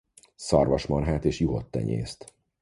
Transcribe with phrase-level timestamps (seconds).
[0.35, 2.33] Szarvasmarhát és juhot tenyészt.